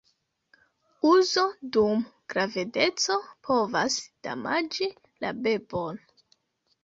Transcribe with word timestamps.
Uzo 1.09 1.41
dum 1.75 1.99
gravedeco 2.33 3.17
povas 3.49 3.97
damaĝi 4.29 4.87
la 5.25 5.35
bebon. 5.43 6.01